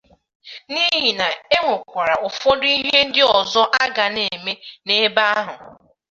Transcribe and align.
n'ihi 0.71 1.11
na 1.19 1.27
e 1.55 1.57
nwekwara 1.63 2.13
ụfọdụ 2.27 2.65
ihe 2.77 2.97
ndị 3.07 3.21
ọzọ 3.39 3.61
a 3.81 3.83
ga 3.95 4.05
na-eme 4.15 4.53
n'ebe 4.85 5.21
ahụ 5.35 5.53